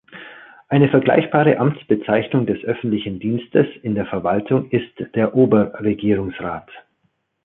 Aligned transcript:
Eine 0.67 0.89
vergleichbare 0.89 1.59
Amtsbezeichnung 1.59 2.47
des 2.47 2.63
öffentlichen 2.63 3.19
Dienstes 3.19 3.67
in 3.83 3.93
der 3.93 4.07
Verwaltung 4.07 4.67
ist 4.71 4.91
der 5.13 5.35
Oberregierungsrat. 5.35 6.71